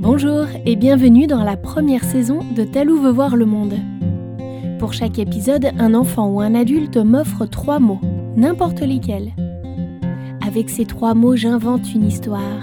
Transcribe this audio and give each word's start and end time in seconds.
Bonjour 0.00 0.46
et 0.64 0.76
bienvenue 0.76 1.26
dans 1.26 1.44
la 1.44 1.58
première 1.58 2.04
saison 2.04 2.38
de 2.56 2.64
Talou 2.64 3.02
veut 3.02 3.10
voir 3.10 3.36
le 3.36 3.44
monde. 3.44 3.74
Pour 4.78 4.94
chaque 4.94 5.18
épisode, 5.18 5.72
un 5.78 5.92
enfant 5.92 6.30
ou 6.30 6.40
un 6.40 6.54
adulte 6.54 6.96
m'offre 6.96 7.44
trois 7.44 7.80
mots, 7.80 8.00
n'importe 8.34 8.80
lesquels. 8.80 9.34
Avec 10.40 10.70
ces 10.70 10.86
trois 10.86 11.12
mots, 11.12 11.36
j'invente 11.36 11.92
une 11.92 12.06
histoire. 12.06 12.62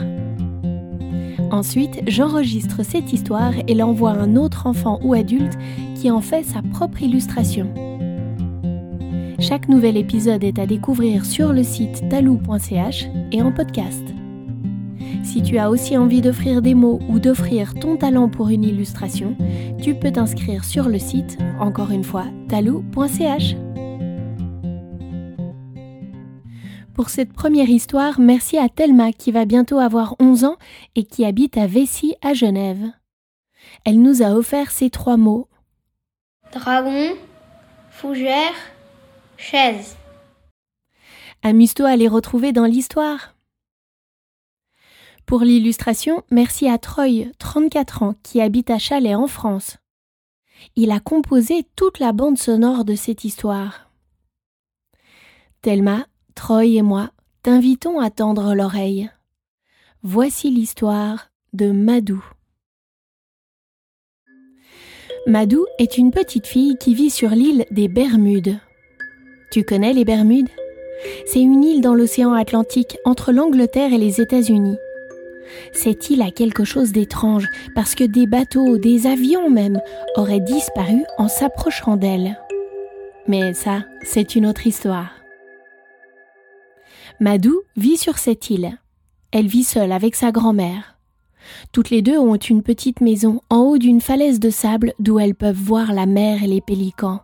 Ensuite, 1.51 2.01
j'enregistre 2.07 2.83
cette 2.83 3.13
histoire 3.13 3.53
et 3.67 3.75
l'envoie 3.75 4.13
à 4.13 4.19
un 4.19 4.35
autre 4.35 4.65
enfant 4.65 4.99
ou 5.03 5.13
adulte 5.13 5.59
qui 5.93 6.09
en 6.09 6.21
fait 6.21 6.41
sa 6.41 6.63
propre 6.63 7.03
illustration. 7.03 7.71
Chaque 9.37 9.69
nouvel 9.69 9.95
épisode 9.95 10.43
est 10.43 10.57
à 10.57 10.65
découvrir 10.65 11.23
sur 11.23 11.53
le 11.53 11.61
site 11.61 12.09
talou.ch 12.09 13.05
et 13.31 13.43
en 13.43 13.51
podcast. 13.51 14.16
Si 15.27 15.43
tu 15.43 15.57
as 15.57 15.69
aussi 15.69 15.97
envie 15.97 16.21
d'offrir 16.21 16.61
des 16.61 16.73
mots 16.73 17.01
ou 17.09 17.19
d'offrir 17.19 17.73
ton 17.73 17.97
talent 17.97 18.29
pour 18.29 18.47
une 18.47 18.63
illustration, 18.63 19.35
tu 19.79 19.93
peux 19.93 20.09
t'inscrire 20.09 20.63
sur 20.63 20.87
le 20.87 20.97
site, 20.99 21.37
encore 21.59 21.91
une 21.91 22.05
fois, 22.05 22.23
talou.ch. 22.47 23.57
Pour 26.93 27.09
cette 27.09 27.33
première 27.33 27.69
histoire, 27.69 28.21
merci 28.21 28.57
à 28.57 28.69
Thelma 28.69 29.11
qui 29.11 29.33
va 29.33 29.43
bientôt 29.43 29.79
avoir 29.79 30.15
11 30.21 30.45
ans 30.45 30.55
et 30.95 31.03
qui 31.03 31.25
habite 31.25 31.57
à 31.57 31.67
Vessy 31.67 32.15
à 32.21 32.33
Genève. 32.33 32.89
Elle 33.83 34.01
nous 34.01 34.23
a 34.23 34.29
offert 34.29 34.71
ces 34.71 34.89
trois 34.89 35.17
mots. 35.17 35.49
Dragon, 36.53 37.09
fougère, 37.91 38.53
chaise. 39.35 39.97
Amuse-toi 41.43 41.89
à 41.89 41.97
les 41.97 42.07
retrouver 42.07 42.53
dans 42.53 42.65
l'histoire. 42.65 43.36
Pour 45.27 45.41
l'illustration, 45.41 46.23
merci 46.31 46.69
à 46.69 46.77
Troy, 46.77 47.25
34 47.37 48.01
ans, 48.01 48.15
qui 48.23 48.39
habite 48.39 48.69
à 48.69 48.79
Chalais 48.79 49.13
en 49.13 49.27
France. 49.27 49.75
Il 50.77 50.89
a 50.89 51.01
composé 51.01 51.65
toute 51.75 51.99
la 51.99 52.13
bande 52.13 52.37
sonore 52.37 52.85
de 52.85 52.95
cette 52.95 53.25
histoire. 53.25 53.91
Thelma, 55.61 56.05
Troy 56.33 56.65
et 56.67 56.81
moi 56.81 57.11
t'invitons 57.43 57.99
à 57.99 58.09
tendre 58.09 58.55
l'oreille. 58.55 59.09
Voici 60.01 60.49
l'histoire 60.49 61.29
de 61.51 61.71
Madou. 61.71 62.23
Madou 65.25 65.65
est 65.77 65.97
une 65.97 66.11
petite 66.11 66.47
fille 66.47 66.77
qui 66.77 66.93
vit 66.93 67.09
sur 67.09 67.31
l'île 67.31 67.65
des 67.69 67.89
Bermudes. 67.89 68.59
Tu 69.51 69.63
connais 69.63 69.91
les 69.91 70.05
Bermudes? 70.05 70.49
C'est 71.25 71.41
une 71.41 71.65
île 71.65 71.81
dans 71.81 71.95
l'océan 71.95 72.31
Atlantique 72.31 72.97
entre 73.03 73.33
l'Angleterre 73.33 73.91
et 73.91 73.97
les 73.97 74.21
États-Unis. 74.21 74.77
Cette 75.73 76.09
île 76.09 76.21
a 76.21 76.31
quelque 76.31 76.63
chose 76.63 76.91
d'étrange 76.91 77.47
parce 77.75 77.95
que 77.95 78.03
des 78.03 78.27
bateaux, 78.27 78.77
des 78.77 79.07
avions 79.07 79.49
même, 79.49 79.79
auraient 80.15 80.39
disparu 80.39 81.03
en 81.17 81.27
s'approchant 81.27 81.97
d'elle. 81.97 82.37
Mais 83.27 83.53
ça, 83.53 83.83
c'est 84.03 84.35
une 84.35 84.45
autre 84.45 84.67
histoire. 84.67 85.11
Madou 87.19 87.61
vit 87.75 87.97
sur 87.97 88.17
cette 88.17 88.49
île. 88.49 88.77
Elle 89.31 89.47
vit 89.47 89.63
seule 89.63 89.91
avec 89.91 90.15
sa 90.15 90.31
grand-mère. 90.31 90.97
Toutes 91.71 91.89
les 91.89 92.01
deux 92.01 92.17
ont 92.17 92.35
une 92.35 92.63
petite 92.63 93.01
maison 93.01 93.41
en 93.49 93.59
haut 93.59 93.77
d'une 93.77 94.01
falaise 94.01 94.39
de 94.39 94.49
sable 94.49 94.93
d'où 94.99 95.19
elles 95.19 95.35
peuvent 95.35 95.55
voir 95.55 95.93
la 95.93 96.05
mer 96.05 96.43
et 96.43 96.47
les 96.47 96.61
pélicans. 96.61 97.21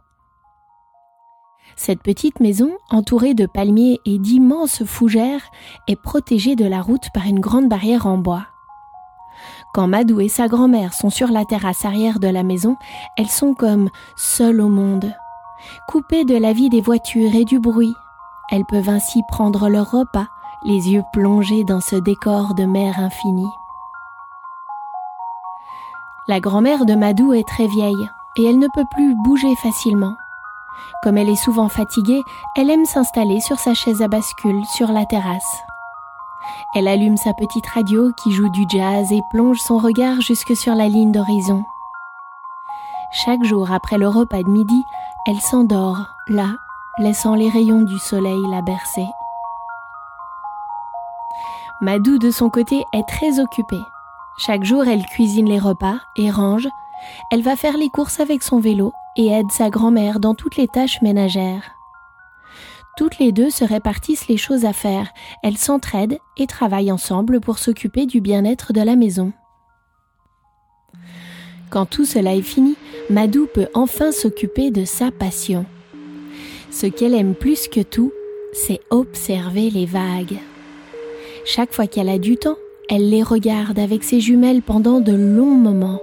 Cette 1.75 2.03
petite 2.03 2.39
maison, 2.39 2.71
entourée 2.89 3.33
de 3.33 3.45
palmiers 3.45 3.99
et 4.05 4.19
d'immenses 4.19 4.83
fougères, 4.83 5.41
est 5.87 6.01
protégée 6.01 6.55
de 6.55 6.65
la 6.65 6.81
route 6.81 7.07
par 7.13 7.25
une 7.25 7.39
grande 7.39 7.67
barrière 7.67 8.05
en 8.05 8.17
bois. 8.17 8.45
Quand 9.73 9.87
Madou 9.87 10.19
et 10.21 10.29
sa 10.29 10.47
grand-mère 10.47 10.93
sont 10.93 11.09
sur 11.09 11.29
la 11.29 11.45
terrasse 11.45 11.83
arrière 11.83 12.19
de 12.19 12.27
la 12.27 12.43
maison, 12.43 12.77
elles 13.17 13.29
sont 13.29 13.55
comme 13.55 13.89
seules 14.15 14.61
au 14.61 14.69
monde. 14.69 15.11
Coupées 15.87 16.25
de 16.25 16.37
la 16.37 16.53
vie 16.53 16.69
des 16.69 16.81
voitures 16.81 17.33
et 17.33 17.45
du 17.45 17.59
bruit, 17.59 17.93
elles 18.51 18.65
peuvent 18.65 18.89
ainsi 18.89 19.21
prendre 19.27 19.69
leur 19.69 19.89
repas, 19.91 20.27
les 20.65 20.89
yeux 20.89 21.03
plongés 21.11 21.63
dans 21.63 21.81
ce 21.81 21.95
décor 21.95 22.53
de 22.53 22.65
mer 22.65 22.99
infinie. 22.99 23.49
La 26.27 26.39
grand-mère 26.39 26.85
de 26.85 26.93
Madou 26.93 27.33
est 27.33 27.47
très 27.47 27.67
vieille 27.67 28.09
et 28.37 28.45
elle 28.45 28.59
ne 28.59 28.67
peut 28.73 28.85
plus 28.91 29.15
bouger 29.23 29.55
facilement. 29.55 30.15
Comme 31.03 31.17
elle 31.17 31.29
est 31.29 31.35
souvent 31.35 31.69
fatiguée, 31.69 32.21
elle 32.55 32.69
aime 32.69 32.85
s'installer 32.85 33.39
sur 33.41 33.59
sa 33.59 33.73
chaise 33.73 34.01
à 34.01 34.07
bascule 34.07 34.63
sur 34.65 34.91
la 34.91 35.05
terrasse. 35.05 35.63
Elle 36.75 36.87
allume 36.87 37.17
sa 37.17 37.33
petite 37.33 37.67
radio 37.67 38.11
qui 38.13 38.31
joue 38.31 38.49
du 38.49 38.65
jazz 38.69 39.11
et 39.11 39.21
plonge 39.31 39.59
son 39.59 39.77
regard 39.77 40.21
jusque 40.21 40.55
sur 40.55 40.75
la 40.75 40.87
ligne 40.87 41.11
d'horizon. 41.11 41.63
Chaque 43.11 43.43
jour 43.43 43.71
après 43.71 43.97
le 43.97 44.07
repas 44.07 44.41
de 44.41 44.49
midi, 44.49 44.83
elle 45.27 45.39
s'endort, 45.39 46.07
là, 46.27 46.49
laissant 46.97 47.35
les 47.35 47.49
rayons 47.49 47.81
du 47.81 47.99
soleil 47.99 48.41
la 48.49 48.61
bercer. 48.61 49.07
Madou, 51.81 52.17
de 52.17 52.31
son 52.31 52.49
côté, 52.49 52.85
est 52.93 53.07
très 53.07 53.39
occupée. 53.39 53.83
Chaque 54.37 54.63
jour, 54.63 54.87
elle 54.87 55.05
cuisine 55.05 55.47
les 55.47 55.59
repas 55.59 55.97
et 56.15 56.31
range. 56.31 56.67
Elle 57.31 57.41
va 57.41 57.55
faire 57.55 57.77
les 57.77 57.89
courses 57.89 58.19
avec 58.19 58.43
son 58.43 58.59
vélo 58.59 58.91
et 59.17 59.27
aide 59.27 59.51
sa 59.51 59.69
grand-mère 59.69 60.19
dans 60.19 60.35
toutes 60.35 60.57
les 60.57 60.67
tâches 60.67 61.01
ménagères. 61.01 61.71
Toutes 62.95 63.17
les 63.17 63.31
deux 63.31 63.49
se 63.49 63.63
répartissent 63.63 64.27
les 64.27 64.37
choses 64.37 64.65
à 64.65 64.73
faire, 64.73 65.09
elles 65.41 65.57
s'entraident 65.57 66.19
et 66.37 66.45
travaillent 66.45 66.91
ensemble 66.91 67.39
pour 67.39 67.57
s'occuper 67.57 68.05
du 68.05 68.21
bien-être 68.21 68.71
de 68.71 68.81
la 68.81 68.95
maison. 68.95 69.33
Quand 71.71 71.87
tout 71.87 72.05
cela 72.05 72.35
est 72.35 72.43
fini, 72.43 72.75
Madou 73.09 73.47
peut 73.51 73.67
enfin 73.73 74.11
s'occuper 74.11 74.69
de 74.69 74.85
sa 74.85 75.09
passion. 75.09 75.65
Ce 76.69 76.85
qu'elle 76.85 77.15
aime 77.15 77.33
plus 77.33 77.67
que 77.67 77.81
tout, 77.81 78.11
c'est 78.53 78.79
observer 78.91 79.71
les 79.71 79.87
vagues. 79.87 80.37
Chaque 81.45 81.73
fois 81.73 81.87
qu'elle 81.87 82.09
a 82.09 82.19
du 82.19 82.37
temps, 82.37 82.57
elle 82.89 83.09
les 83.09 83.23
regarde 83.23 83.79
avec 83.79 84.03
ses 84.03 84.19
jumelles 84.19 84.61
pendant 84.61 84.99
de 84.99 85.13
longs 85.13 85.55
moments. 85.55 85.99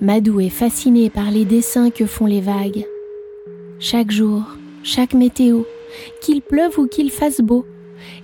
Madou 0.00 0.40
est 0.40 0.50
fascinée 0.50 1.10
par 1.10 1.30
les 1.30 1.44
dessins 1.44 1.90
que 1.90 2.06
font 2.06 2.26
les 2.26 2.40
vagues. 2.40 2.86
Chaque 3.78 4.10
jour, 4.10 4.42
chaque 4.82 5.14
météo, 5.14 5.62
qu'il 6.20 6.42
pleuve 6.42 6.78
ou 6.78 6.86
qu'il 6.86 7.10
fasse 7.10 7.40
beau, 7.40 7.64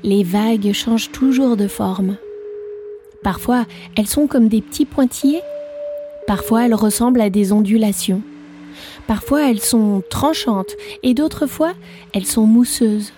les 0.03 0.23
vagues 0.23 0.73
changent 0.73 1.13
toujours 1.13 1.57
de 1.57 1.69
forme. 1.69 2.17
Parfois, 3.23 3.67
elles 3.97 4.07
sont 4.07 4.27
comme 4.27 4.49
des 4.49 4.61
petits 4.61 4.85
pointillés. 4.85 5.43
Parfois, 6.27 6.67
elles 6.67 6.75
ressemblent 6.75 7.21
à 7.21 7.31
des 7.31 7.53
ondulations. 7.53 8.23
Parfois, 9.07 9.49
elles 9.49 9.61
sont 9.61 10.03
tranchantes 10.09 10.77
et 11.03 11.15
d'autres 11.15 11.47
fois, 11.47 11.73
elles 12.13 12.27
sont 12.27 12.47
mousseuses. 12.47 13.13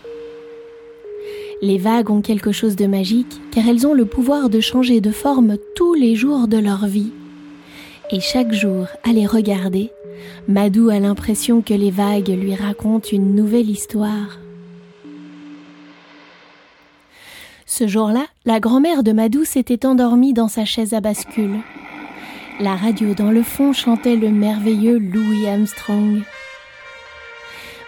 Les 1.63 1.79
vagues 1.79 2.11
ont 2.11 2.21
quelque 2.21 2.53
chose 2.53 2.77
de 2.77 2.87
magique 2.87 3.41
car 3.51 3.67
elles 3.69 3.87
ont 3.87 3.95
le 3.95 4.05
pouvoir 4.05 4.51
de 4.51 4.61
changer 4.61 5.01
de 5.01 5.11
forme 5.11 5.57
tous 5.75 5.95
les 5.95 6.15
jours 6.15 6.49
de 6.49 6.59
leur 6.59 6.87
vie. 6.87 7.13
Et 8.11 8.21
chaque 8.21 8.53
jour, 8.53 8.87
à 9.03 9.13
les 9.13 9.27
regarder, 9.27 9.91
Madou 10.47 10.91
a 10.91 10.99
l'impression 10.99 11.63
que 11.63 11.75
les 11.75 11.91
vagues 11.91 12.29
lui 12.29 12.55
racontent 12.55 13.09
une 13.11 13.35
nouvelle 13.35 13.71
histoire. 13.71 14.39
Ce 17.67 17.89
jour-là, 17.89 18.27
la 18.45 18.61
grand-mère 18.61 19.03
de 19.03 19.13
Madou 19.13 19.45
s'était 19.45 19.87
endormie 19.87 20.35
dans 20.35 20.49
sa 20.49 20.65
chaise 20.65 20.93
à 20.93 21.01
bascule. 21.01 21.57
La 22.61 22.77
radio 22.77 23.15
dans 23.15 23.31
le 23.31 23.43
fond 23.43 23.73
chantait 23.73 24.17
le 24.17 24.31
merveilleux 24.31 24.99
Louis 24.99 25.49
Armstrong. 25.49 26.23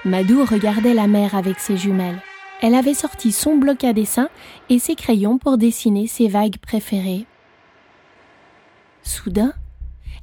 Madou 0.05 0.45
regardait 0.45 0.95
la 0.95 1.07
mer 1.07 1.35
avec 1.35 1.61
ses 1.61 1.77
jumelles. 1.77 2.21
Elle 2.63 2.75
avait 2.75 2.95
sorti 2.95 3.33
son 3.33 3.57
bloc 3.57 3.85
à 3.85 3.93
dessin 3.93 4.29
et 4.71 4.79
ses 4.79 4.95
crayons 4.95 5.37
pour 5.37 5.59
dessiner 5.59 6.07
ses 6.07 6.27
vagues 6.27 6.57
préférées. 6.57 7.27
Soudain, 9.03 9.53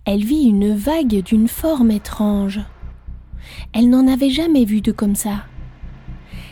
elle 0.06 0.24
vit 0.24 0.44
une 0.44 0.76
vague 0.76 1.24
d'une 1.24 1.48
forme 1.48 1.92
étrange. 1.92 2.60
Elle 3.74 3.90
n'en 3.90 4.08
avait 4.08 4.30
jamais 4.30 4.66
vu 4.66 4.82
de 4.82 4.92
comme 4.92 5.16
ça. 5.16 5.44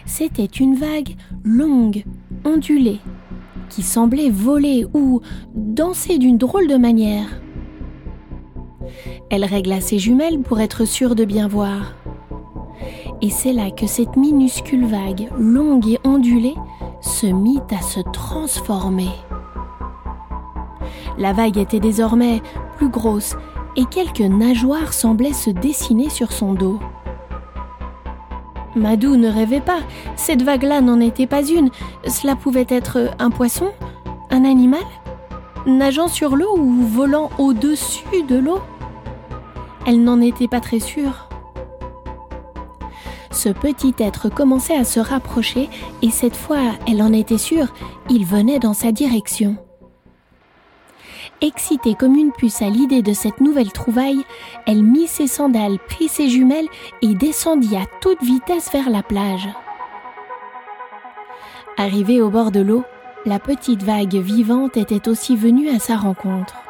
C'était 0.05 0.45
une 0.45 0.75
vague 0.75 1.15
longue, 1.43 2.05
ondulée, 2.45 2.99
qui 3.69 3.81
semblait 3.81 4.29
voler 4.29 4.85
ou 4.93 5.21
danser 5.53 6.17
d'une 6.17 6.37
drôle 6.37 6.67
de 6.67 6.77
manière. 6.77 7.41
Elle 9.29 9.45
régla 9.45 9.81
ses 9.81 9.99
jumelles 9.99 10.39
pour 10.39 10.59
être 10.59 10.85
sûre 10.85 11.15
de 11.15 11.25
bien 11.25 11.47
voir. 11.47 11.95
Et 13.21 13.29
c'est 13.29 13.53
là 13.53 13.69
que 13.69 13.85
cette 13.85 14.15
minuscule 14.15 14.85
vague, 14.85 15.29
longue 15.37 15.87
et 15.87 15.99
ondulée, 16.05 16.55
se 17.01 17.27
mit 17.27 17.59
à 17.69 17.81
se 17.81 17.99
transformer. 18.11 19.11
La 21.17 21.33
vague 21.33 21.57
était 21.57 21.79
désormais 21.79 22.41
plus 22.81 22.89
grosse 22.89 23.35
et 23.75 23.85
quelques 23.85 24.21
nageoires 24.21 24.91
semblaient 24.91 25.33
se 25.33 25.51
dessiner 25.51 26.09
sur 26.09 26.31
son 26.31 26.55
dos. 26.55 26.79
Madou 28.75 29.17
ne 29.17 29.29
rêvait 29.29 29.61
pas, 29.61 29.81
cette 30.15 30.41
vague-là 30.41 30.81
n'en 30.81 30.99
était 30.99 31.27
pas 31.27 31.47
une, 31.47 31.69
cela 32.07 32.35
pouvait 32.35 32.65
être 32.69 33.11
un 33.19 33.29
poisson, 33.29 33.69
un 34.31 34.43
animal? 34.45 34.81
Nageant 35.67 36.07
sur 36.07 36.35
l'eau 36.35 36.57
ou 36.57 36.87
volant 36.87 37.29
au-dessus 37.37 38.23
de 38.27 38.37
l'eau? 38.37 38.61
Elle 39.85 40.03
n'en 40.03 40.19
était 40.19 40.47
pas 40.47 40.59
très 40.59 40.79
sûre. 40.79 41.29
Ce 43.29 43.49
petit 43.49 43.93
être 43.99 44.27
commençait 44.29 44.75
à 44.75 44.85
se 44.85 44.99
rapprocher 44.99 45.69
et 46.01 46.09
cette 46.09 46.35
fois, 46.35 46.71
elle 46.87 47.03
en 47.03 47.13
était 47.13 47.37
sûre, 47.37 47.67
il 48.09 48.25
venait 48.25 48.57
dans 48.57 48.73
sa 48.73 48.91
direction. 48.91 49.55
Excitée 51.43 51.95
comme 51.95 52.15
une 52.15 52.31
puce 52.31 52.61
à 52.61 52.69
l'idée 52.69 53.01
de 53.01 53.13
cette 53.13 53.41
nouvelle 53.41 53.71
trouvaille, 53.71 54.23
elle 54.67 54.83
mit 54.83 55.07
ses 55.07 55.25
sandales, 55.25 55.79
prit 55.79 56.07
ses 56.07 56.29
jumelles 56.29 56.67
et 57.01 57.15
descendit 57.15 57.75
à 57.75 57.87
toute 57.99 58.21
vitesse 58.21 58.71
vers 58.71 58.91
la 58.91 59.01
plage. 59.01 59.49
Arrivée 61.77 62.21
au 62.21 62.29
bord 62.29 62.51
de 62.51 62.59
l'eau, 62.59 62.83
la 63.25 63.39
petite 63.39 63.81
vague 63.81 64.15
vivante 64.15 64.77
était 64.77 65.09
aussi 65.09 65.35
venue 65.35 65.69
à 65.69 65.79
sa 65.79 65.95
rencontre. 65.97 66.61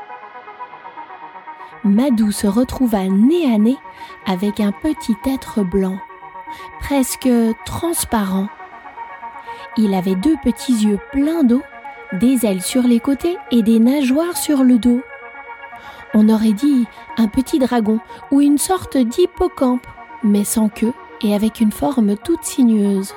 Madou 1.83 2.31
se 2.31 2.47
retrouva 2.47 3.03
nez 3.09 3.53
à 3.53 3.57
nez 3.57 3.77
avec 4.25 4.61
un 4.61 4.71
petit 4.71 5.17
être 5.25 5.63
blanc, 5.63 5.97
presque 6.79 7.29
transparent. 7.65 8.47
Il 9.75 9.93
avait 9.93 10.15
deux 10.15 10.35
petits 10.43 10.85
yeux 10.85 10.99
pleins 11.11 11.43
d'eau, 11.43 11.61
des 12.13 12.45
ailes 12.45 12.61
sur 12.61 12.83
les 12.83 12.99
côtés 12.99 13.37
et 13.51 13.61
des 13.61 13.79
nageoires 13.79 14.37
sur 14.37 14.63
le 14.63 14.77
dos. 14.77 15.01
On 16.13 16.27
aurait 16.29 16.53
dit 16.53 16.85
un 17.17 17.27
petit 17.27 17.59
dragon 17.59 17.99
ou 18.31 18.41
une 18.41 18.57
sorte 18.57 18.97
d'hippocampe, 18.97 19.87
mais 20.23 20.43
sans 20.43 20.69
queue 20.69 20.93
et 21.21 21.33
avec 21.33 21.61
une 21.61 21.71
forme 21.71 22.17
toute 22.17 22.43
sinueuse. 22.43 23.13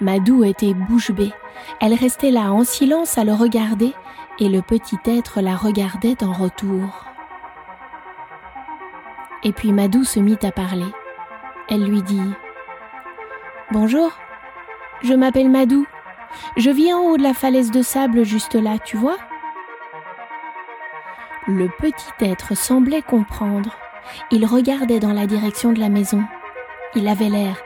Madou 0.00 0.42
était 0.44 0.74
bouche 0.74 1.12
bée. 1.12 1.32
Elle 1.80 1.94
restait 1.94 2.30
là 2.30 2.52
en 2.52 2.64
silence 2.64 3.18
à 3.18 3.24
le 3.24 3.34
regarder 3.34 3.92
et 4.38 4.48
le 4.48 4.62
petit 4.62 4.98
être 5.04 5.40
la 5.40 5.54
regardait 5.54 6.24
en 6.24 6.32
retour. 6.32 7.04
Et 9.44 9.52
puis 9.52 9.72
Madou 9.72 10.04
se 10.04 10.18
mit 10.18 10.38
à 10.42 10.50
parler. 10.50 10.86
Elle 11.68 11.84
lui 11.84 12.02
dit 12.02 12.32
Bonjour, 13.70 14.12
je 15.02 15.14
m'appelle 15.14 15.50
Madou. 15.50 15.86
Je 16.56 16.70
vis 16.70 16.92
en 16.92 17.00
haut 17.00 17.16
de 17.16 17.22
la 17.22 17.34
falaise 17.34 17.70
de 17.70 17.82
sable 17.82 18.24
juste 18.24 18.54
là, 18.54 18.78
tu 18.78 18.96
vois 18.96 19.16
Le 21.46 21.68
petit 21.68 22.10
être 22.20 22.56
semblait 22.56 23.02
comprendre. 23.02 23.76
Il 24.30 24.44
regardait 24.46 25.00
dans 25.00 25.12
la 25.12 25.26
direction 25.26 25.72
de 25.72 25.80
la 25.80 25.88
maison. 25.88 26.22
Il 26.94 27.08
avait 27.08 27.28
l'air 27.28 27.56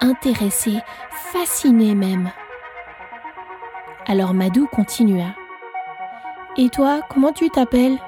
intéressé, 0.00 0.78
fasciné 1.10 1.94
même. 1.94 2.30
Alors 4.06 4.34
Madou 4.34 4.66
continua. 4.66 5.34
Et 6.56 6.68
toi, 6.68 7.00
comment 7.08 7.32
tu 7.32 7.50
t'appelles? 7.50 7.98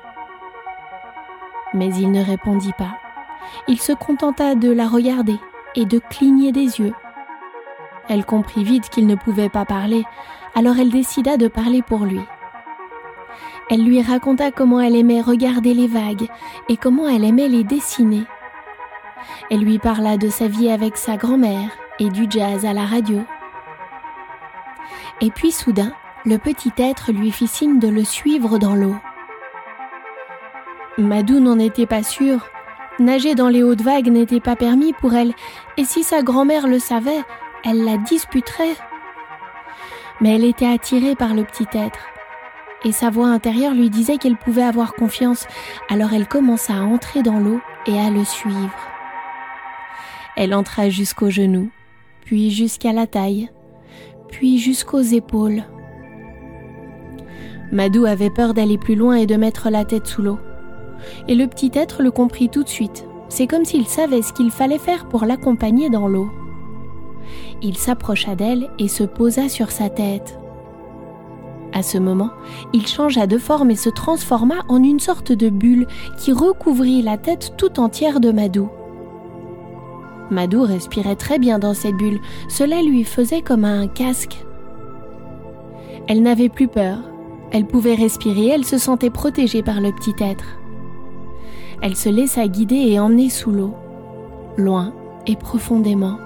Mais 1.75 1.89
il 1.95 2.11
ne 2.13 2.25
répondit 2.25 2.73
pas. 2.73 2.99
Il 3.67 3.81
se 3.81 3.93
contenta 3.93 4.55
de 4.55 4.71
la 4.71 4.87
regarder 4.87 5.39
et 5.75 5.85
de 5.85 5.99
cligner 5.99 6.53
des 6.53 6.81
yeux. 6.81 6.95
Elle 8.09 8.25
comprit 8.25 8.65
vite 8.65 8.89
qu'il 8.89 9.07
ne 9.07 9.15
pouvait 9.15 9.49
pas 9.49 9.65
parler, 9.65 10.05
alors 10.55 10.79
elle 10.79 10.91
décida 10.91 11.37
de 11.37 11.49
parler 11.49 11.83
pour 11.83 12.05
lui. 12.05 12.23
Elle 13.71 13.85
lui 13.85 14.01
raconta 14.01 14.51
comment 14.51 14.81
elle 14.81 14.97
aimait 14.97 15.21
regarder 15.21 15.75
les 15.75 15.89
vagues 15.89 16.29
et 16.69 16.77
comment 16.77 17.07
elle 17.07 17.25
aimait 17.25 17.49
les 17.49 17.65
dessiner. 17.65 18.25
Elle 19.51 19.61
lui 19.61 19.79
parla 19.79 20.17
de 20.17 20.29
sa 20.29 20.49
vie 20.49 20.71
avec 20.71 20.97
sa 20.97 21.17
grand-mère 21.17 21.71
et 21.99 22.09
du 22.09 22.27
jazz 22.31 22.65
à 22.65 22.73
la 22.73 22.87
radio. 22.87 23.21
Et 25.21 25.31
puis 25.31 25.53
soudain, 25.53 25.93
le 26.25 26.39
petit 26.39 26.73
être 26.79 27.13
lui 27.13 27.31
fit 27.31 27.47
signe 27.47 27.79
de 27.79 27.89
le 27.89 28.05
suivre 28.05 28.59
dans 28.59 28.75
l'eau. 28.75 28.97
Madou 30.97 31.41
n'en 31.41 31.59
était 31.59 31.87
pas 31.87 32.03
sûre. 32.03 32.47
Nager 32.99 33.35
dans 33.35 33.49
les 33.49 33.63
hautes 33.63 33.83
vagues 33.83 34.09
n'était 34.09 34.41
pas 34.41 34.57
permis 34.57 34.93
pour 34.93 35.15
elle, 35.15 35.33
et 35.77 35.85
si 35.85 36.03
sa 36.03 36.23
grand-mère 36.23 36.67
le 36.67 36.79
savait, 36.79 37.23
elle 37.65 37.85
la 37.85 37.97
disputerait. 37.97 38.77
Mais 40.21 40.35
elle 40.35 40.45
était 40.45 40.67
attirée 40.67 41.15
par 41.15 41.35
le 41.35 41.45
petit 41.45 41.67
être, 41.75 42.01
et 42.85 42.93
sa 42.93 43.11
voix 43.11 43.29
intérieure 43.29 43.75
lui 43.75 43.91
disait 43.91 44.19
qu'elle 44.19 44.37
pouvait 44.37 44.63
avoir 44.63 44.95
confiance, 44.95 45.47
alors 45.89 46.13
elle 46.13 46.29
commença 46.29 46.75
à 46.75 46.83
entrer 46.83 47.23
dans 47.23 47.39
l'eau 47.39 47.61
et 47.87 47.99
à 47.99 48.11
le 48.11 48.25
suivre. 48.25 48.77
Elle 50.37 50.55
entra 50.55 50.89
jusqu'aux 50.89 51.31
genoux, 51.31 51.71
puis 52.25 52.51
jusqu'à 52.51 52.93
la 52.93 53.07
taille, 53.07 53.51
puis 54.29 54.59
jusqu'aux 54.59 55.01
épaules. 55.01 55.65
Madou 57.73 58.07
avait 58.07 58.31
peur 58.31 58.55
d'aller 58.55 58.79
plus 58.79 58.95
loin 58.95 59.17
et 59.17 59.27
de 59.27 59.37
mettre 59.37 59.69
la 59.71 59.85
tête 59.85 60.07
sous 60.07 60.23
l'eau. 60.23 60.39
Et 61.27 61.35
le 61.35 61.47
petit 61.47 61.71
être 61.75 62.03
le 62.03 62.11
comprit 62.11 62.49
tout 62.49 62.63
de 62.63 62.69
suite. 62.69 63.05
C'est 63.29 63.47
comme 63.47 63.65
s'il 63.65 63.87
savait 63.87 64.23
ce 64.23 64.33
qu'il 64.33 64.51
fallait 64.51 64.79
faire 64.79 65.07
pour 65.09 65.25
l'accompagner 65.27 65.91
dans 65.91 66.09
l'eau. 66.09 66.31
Il 67.63 67.77
s'approcha 67.77 68.35
d'elle 68.35 68.69
et 68.79 68.89
se 68.89 69.05
posa 69.05 69.49
sur 69.49 69.71
sa 69.71 69.89
tête. 69.89 70.39
À 71.73 71.83
ce 71.83 71.99
moment, 71.99 72.31
il 72.73 72.87
changea 72.87 73.27
de 73.27 73.39
forme 73.39 73.71
et 73.71 73.77
se 73.77 73.91
transforma 73.91 74.57
en 74.69 74.83
une 74.83 75.01
sorte 75.01 75.33
de 75.33 75.49
bulle 75.49 75.87
qui 76.19 76.33
recouvrit 76.33 77.03
la 77.03 77.19
tête 77.19 77.55
tout 77.57 77.79
entière 77.79 78.21
de 78.21 78.33
Madou. 78.33 78.69
Madou 80.31 80.63
respirait 80.63 81.17
très 81.17 81.39
bien 81.39 81.59
dans 81.59 81.75
cette 81.75 81.97
bulle, 81.97 82.21
cela 82.49 82.83
lui 82.83 83.05
faisait 83.05 83.43
comme 83.43 83.65
un 83.65 83.87
casque. 83.87 84.45
Elle 86.07 86.23
n'avait 86.23 86.49
plus 86.49 86.69
peur, 86.69 86.99
elle 87.51 87.67
pouvait 87.67 87.95
respirer, 87.95 88.49
elle 88.49 88.65
se 88.65 88.79
sentait 88.79 89.11
protégée 89.11 89.63
par 89.63 89.81
le 89.81 89.93
petit 89.93 90.15
être. 90.21 90.59
Elle 91.81 91.97
se 91.97 92.09
laissa 92.09 92.49
guider 92.49 92.77
et 92.77 92.99
emmener 92.99 93.31
sous 93.31 93.51
l'eau, 93.51 93.75
loin 94.57 94.93
et 95.27 95.37
profondément. 95.37 96.19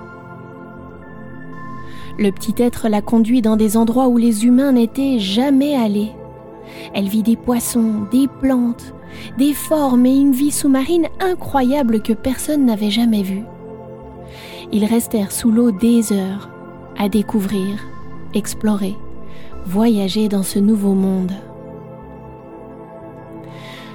Le 2.19 2.31
petit 2.31 2.55
être 2.59 2.89
la 2.89 3.01
conduit 3.01 3.43
dans 3.43 3.57
des 3.57 3.77
endroits 3.77 4.09
où 4.09 4.17
les 4.17 4.45
humains 4.45 4.73
n'étaient 4.73 5.19
jamais 5.19 5.75
allés. 5.75 6.13
Elle 6.95 7.09
vit 7.09 7.23
des 7.23 7.37
poissons, 7.37 8.07
des 8.11 8.29
plantes, 8.41 8.95
des 9.39 9.55
formes 9.55 10.07
et 10.07 10.17
une 10.17 10.33
vie 10.33 10.51
sous-marine 10.51 11.09
incroyable 11.21 12.03
que 12.03 12.13
personne 12.13 12.67
n'avait 12.67 12.91
jamais 12.91 13.23
vue. 13.23 13.45
Ils 14.73 14.85
restèrent 14.85 15.33
sous 15.33 15.51
l'eau 15.51 15.71
des 15.71 16.13
heures 16.13 16.49
à 16.99 17.09
découvrir, 17.09 17.79
explorer, 18.35 18.97
voyager 19.67 20.29
dans 20.29 20.43
ce 20.43 20.59
nouveau 20.59 20.95
monde. 20.95 21.33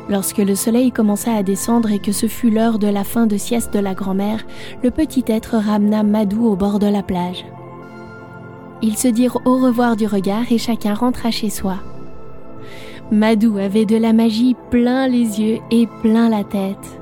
Lorsque 0.10 0.38
le 0.38 0.56
soleil 0.56 0.92
commença 0.92 1.34
à 1.34 1.44
descendre 1.44 1.92
et 1.92 2.00
que 2.00 2.14
ce 2.14 2.28
fut 2.28 2.50
l'heure 2.50 2.80
de 2.80 2.88
la 2.88 3.04
fin 3.04 3.28
de 3.28 3.36
sieste 3.38 3.74
de 3.74 3.80
la 3.80 3.94
grand-mère, 3.94 4.46
le 4.84 4.90
petit 4.90 5.26
être 5.28 5.56
ramena 5.58 6.04
Madou 6.04 6.46
au 6.46 6.56
bord 6.56 6.80
de 6.80 6.88
la 6.88 7.04
plage. 7.04 7.46
Ils 8.82 8.98
se 8.98 9.08
dirent 9.08 9.40
au 9.46 9.58
revoir 9.58 9.96
du 9.96 10.06
regard 10.06 10.52
et 10.52 10.58
chacun 10.58 10.94
rentra 10.94 11.32
chez 11.32 11.50
soi. 11.50 11.78
Madou 13.12 13.58
avait 13.58 13.86
de 13.86 13.96
la 13.96 14.14
magie 14.14 14.56
plein 14.70 15.08
les 15.08 15.42
yeux 15.42 15.60
et 15.72 15.88
plein 16.02 16.30
la 16.30 16.44
tête. 16.44 17.00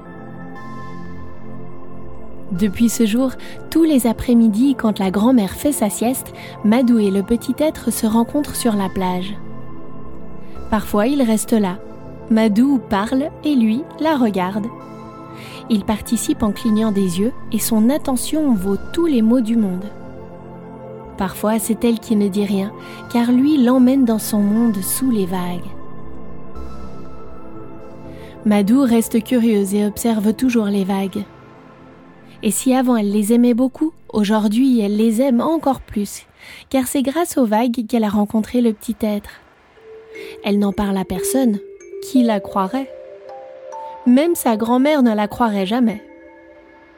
Depuis 2.51 2.89
ce 2.89 3.05
jour, 3.05 3.31
tous 3.71 3.83
les 3.83 4.07
après-midi, 4.07 4.75
quand 4.75 4.99
la 4.99 5.11
grand-mère 5.11 5.51
fait 5.51 5.71
sa 5.71 5.89
sieste, 5.89 6.33
Madou 6.63 6.99
et 6.99 7.11
le 7.11 7.23
petit 7.23 7.55
être 7.57 7.91
se 7.91 8.05
rencontrent 8.05 8.55
sur 8.55 8.75
la 8.75 8.87
plage. 8.87 9.35
Parfois, 10.69 11.07
il 11.07 11.21
reste 11.21 11.53
là. 11.53 11.79
Madou 12.29 12.79
parle 12.89 13.29
et 13.43 13.55
lui 13.55 13.81
la 13.99 14.15
regarde. 14.15 14.67
Il 15.69 15.83
participe 15.83 16.43
en 16.43 16.51
clignant 16.51 16.91
des 16.91 17.19
yeux 17.19 17.33
et 17.51 17.59
son 17.59 17.89
attention 17.89 18.53
vaut 18.53 18.77
tous 18.93 19.07
les 19.07 19.21
mots 19.21 19.41
du 19.41 19.57
monde. 19.57 19.85
Parfois, 21.17 21.59
c'est 21.59 21.83
elle 21.85 21.99
qui 21.99 22.15
ne 22.15 22.27
dit 22.27 22.45
rien, 22.45 22.71
car 23.11 23.31
lui 23.31 23.57
l'emmène 23.57 24.05
dans 24.05 24.19
son 24.19 24.39
monde 24.39 24.81
sous 24.81 25.11
les 25.11 25.25
vagues. 25.25 25.61
Madou 28.45 28.83
reste 28.83 29.23
curieuse 29.23 29.73
et 29.73 29.85
observe 29.85 30.33
toujours 30.33 30.65
les 30.65 30.83
vagues. 30.83 31.23
Et 32.43 32.51
si 32.51 32.75
avant 32.75 32.95
elle 32.95 33.11
les 33.11 33.33
aimait 33.33 33.53
beaucoup, 33.53 33.93
aujourd'hui 34.09 34.81
elle 34.81 34.97
les 34.97 35.21
aime 35.21 35.41
encore 35.41 35.81
plus, 35.81 36.27
car 36.69 36.85
c'est 36.85 37.01
grâce 37.01 37.37
aux 37.37 37.45
vagues 37.45 37.87
qu'elle 37.87 38.03
a 38.03 38.09
rencontré 38.09 38.61
le 38.61 38.73
petit 38.73 38.97
être. 39.01 39.41
Elle 40.43 40.59
n'en 40.59 40.73
parle 40.73 40.97
à 40.97 41.05
personne, 41.05 41.59
qui 42.03 42.23
la 42.23 42.39
croirait 42.39 42.91
Même 44.05 44.35
sa 44.35 44.57
grand-mère 44.57 45.01
ne 45.01 45.15
la 45.15 45.27
croirait 45.27 45.65
jamais. 45.65 46.03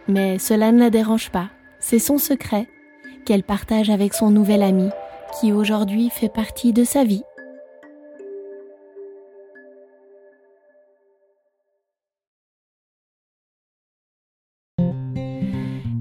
Mais 0.07 0.39
cela 0.39 0.71
ne 0.71 0.79
la 0.79 0.89
dérange 0.89 1.29
pas, 1.29 1.49
c'est 1.79 1.99
son 1.99 2.17
secret 2.17 2.67
qu'elle 3.27 3.43
partage 3.43 3.89
avec 3.89 4.13
son 4.13 4.31
nouvel 4.31 4.63
ami, 4.63 4.87
qui 5.37 5.51
aujourd'hui 5.51 6.09
fait 6.09 6.29
partie 6.29 6.71
de 6.71 6.85
sa 6.85 7.03
vie. 7.03 7.23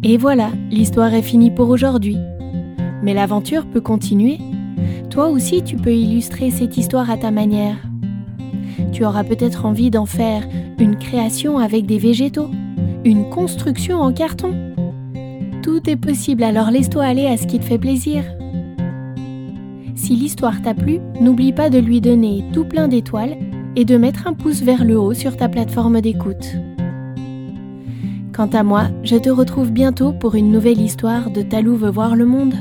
Et 0.05 0.17
voilà, 0.17 0.51
l'histoire 0.71 1.13
est 1.15 1.23
finie 1.23 1.51
pour 1.51 1.69
aujourd'hui. 1.69 2.17
Mais 3.03 3.13
l'aventure 3.13 3.67
peut 3.67 3.81
continuer. 3.81 4.39
Toi 5.11 5.27
aussi, 5.27 5.65
tu 5.65 5.75
peux 5.75 5.93
illustrer 5.93 6.53
cette 6.53 6.77
histoire 6.77 7.11
à 7.11 7.17
ta 7.17 7.33
manière. 7.33 7.79
Tu 8.93 9.05
auras 9.05 9.25
peut-être 9.25 9.67
envie 9.67 9.91
d'en 9.91 10.07
faire 10.07 10.47
une 10.79 10.97
création 10.97 11.59
avec 11.59 11.87
des 11.87 11.99
végétaux, 11.99 12.51
une 13.05 13.29
construction 13.31 14.01
en 14.01 14.13
carton. 14.13 14.76
Tout 15.77 15.91
est 15.91 15.97
possible, 15.97 16.43
alors 16.43 16.71
laisse-toi 16.71 17.05
aller 17.05 17.27
à 17.27 17.37
ce 17.37 17.47
qui 17.47 17.59
te 17.59 17.65
fait 17.67 17.77
plaisir. 17.77 18.25
Si 19.95 20.17
l'histoire 20.17 20.63
t'a 20.63 20.73
plu, 20.73 21.01
n'oublie 21.21 21.53
pas 21.53 21.69
de 21.69 21.79
lui 21.79 22.01
donner 22.01 22.43
tout 22.55 22.65
plein 22.65 22.89
d'étoiles 22.89 23.37
et 23.77 23.85
de 23.85 23.99
mettre 23.99 24.27
un 24.27 24.33
pouce 24.33 24.63
vers 24.63 24.87
le 24.87 24.99
haut 24.99 25.13
sur 25.13 25.37
ta 25.37 25.51
plateforme 25.51 26.01
d'écoute. 26.01 26.57
Quant 28.33 28.49
à 28.55 28.63
moi, 28.63 28.85
je 29.03 29.17
te 29.17 29.29
retrouve 29.29 29.71
bientôt 29.71 30.15
pour 30.15 30.35
une 30.35 30.51
nouvelle 30.51 30.81
histoire 30.81 31.31
de 31.31 31.43
Talou 31.43 31.77
veut 31.77 31.91
voir 31.91 32.17
le 32.17 32.25
monde. 32.25 32.55